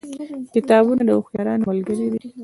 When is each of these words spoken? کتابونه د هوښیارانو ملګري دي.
کتابونه 0.53 1.01
د 1.05 1.09
هوښیارانو 1.17 1.67
ملګري 1.69 2.07
دي. 2.13 2.19